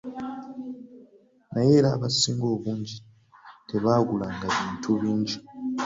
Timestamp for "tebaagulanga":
3.69-4.45